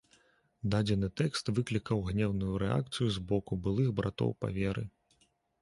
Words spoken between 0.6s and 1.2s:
Дадзены